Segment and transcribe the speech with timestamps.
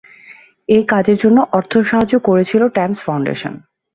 [0.69, 3.53] এই কাজের জন্য অর্থসাহায্য করেছিল টাইমস ফাউন্ডেশন।